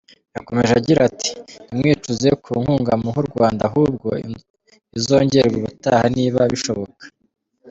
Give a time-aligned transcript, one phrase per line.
[0.35, 1.31] Yakomeje agira ati
[1.65, 4.07] “Ntimwicuze ku nkunga muha u Rwanda ahubwo
[4.97, 7.03] izongerwe ubutaha niba bishoboka.